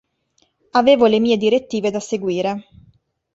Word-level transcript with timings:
Avevo 0.71 1.05
le 1.05 1.19
mie 1.19 1.37
direttive 1.37 1.91
da 1.91 1.99
seguire. 1.99 2.67